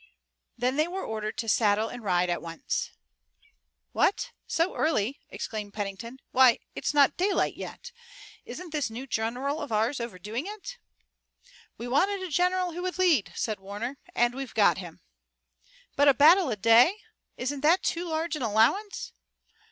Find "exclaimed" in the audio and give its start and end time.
5.29-5.75